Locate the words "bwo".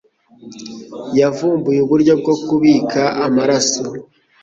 2.21-2.35